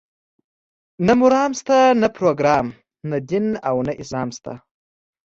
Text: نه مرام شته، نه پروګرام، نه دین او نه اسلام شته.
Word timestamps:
نه 1.05 1.13
مرام 1.21 1.51
شته، 1.59 1.77
نه 2.01 2.07
پروګرام، 2.17 2.65
نه 3.09 3.17
دین 3.29 3.47
او 3.69 3.77
نه 3.87 3.93
اسلام 4.01 4.27
شته. 4.37 4.53